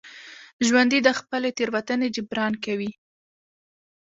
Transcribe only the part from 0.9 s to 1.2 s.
د